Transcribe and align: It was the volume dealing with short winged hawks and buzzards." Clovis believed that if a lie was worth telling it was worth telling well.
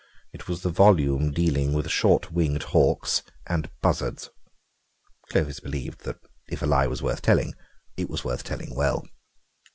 It 0.33 0.47
was 0.47 0.63
the 0.63 0.71
volume 0.71 1.31
dealing 1.31 1.73
with 1.73 1.91
short 1.91 2.31
winged 2.31 2.63
hawks 2.63 3.21
and 3.45 3.69
buzzards." 3.83 4.31
Clovis 5.29 5.59
believed 5.59 6.05
that 6.05 6.17
if 6.49 6.63
a 6.63 6.65
lie 6.65 6.87
was 6.87 7.03
worth 7.03 7.21
telling 7.21 7.53
it 7.97 8.09
was 8.09 8.23
worth 8.25 8.43
telling 8.43 8.73
well. 8.73 9.05